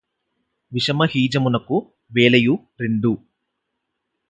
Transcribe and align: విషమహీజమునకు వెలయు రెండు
విషమహీజమునకు 0.71 1.77
వెలయు 2.11 2.55
రెండు 2.79 3.11